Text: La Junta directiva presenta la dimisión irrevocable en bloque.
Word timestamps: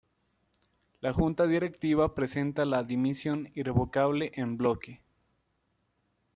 La 0.99 1.13
Junta 1.13 1.45
directiva 1.45 2.11
presenta 2.15 2.65
la 2.65 2.81
dimisión 2.81 3.49
irrevocable 3.53 4.31
en 4.33 4.57
bloque. 4.57 4.99